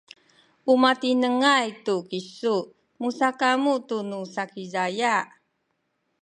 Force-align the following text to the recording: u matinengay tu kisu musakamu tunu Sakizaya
u 0.71 0.73
matinengay 0.81 1.67
tu 1.85 1.95
kisu 2.09 2.55
musakamu 3.01 3.73
tunu 3.87 4.19
Sakizaya 4.33 5.15